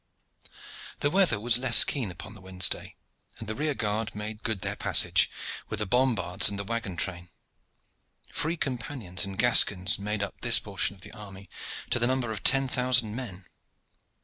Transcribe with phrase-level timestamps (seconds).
[1.01, 2.95] The weather was less keen upon the Wednesday,
[3.37, 5.29] and the rear guard made good their passage,
[5.69, 7.29] with the bombards and the wagon train.
[8.31, 11.51] Free companions and Gascons made up this portion of the army
[11.91, 13.45] to the number of ten thousand men.